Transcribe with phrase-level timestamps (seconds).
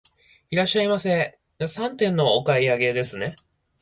[0.49, 3.35] いらっしゃいませ、三点のお買い上げですね。